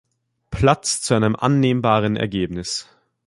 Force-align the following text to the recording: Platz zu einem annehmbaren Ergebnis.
Platz 0.49 1.01
zu 1.01 1.13
einem 1.13 1.35
annehmbaren 1.35 2.15
Ergebnis. 2.17 2.89